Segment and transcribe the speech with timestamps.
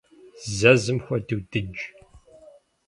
[0.57, 1.79] Зэзым хуэдэу дыдж.